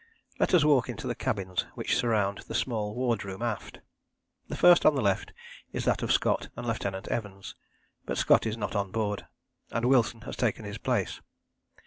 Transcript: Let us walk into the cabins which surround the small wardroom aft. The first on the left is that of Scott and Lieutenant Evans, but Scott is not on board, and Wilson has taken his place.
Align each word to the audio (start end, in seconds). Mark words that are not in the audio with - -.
Let 0.39 0.55
us 0.55 0.63
walk 0.63 0.89
into 0.89 1.05
the 1.05 1.13
cabins 1.13 1.67
which 1.75 1.95
surround 1.95 2.39
the 2.47 2.55
small 2.55 2.95
wardroom 2.95 3.43
aft. 3.43 3.81
The 4.47 4.57
first 4.57 4.83
on 4.83 4.95
the 4.95 5.01
left 5.03 5.31
is 5.73 5.85
that 5.85 6.01
of 6.01 6.11
Scott 6.11 6.49
and 6.55 6.65
Lieutenant 6.65 7.07
Evans, 7.09 7.53
but 8.07 8.17
Scott 8.17 8.47
is 8.47 8.57
not 8.57 8.75
on 8.75 8.89
board, 8.91 9.27
and 9.69 9.85
Wilson 9.85 10.21
has 10.21 10.35
taken 10.35 10.65
his 10.65 10.79
place. 10.79 11.21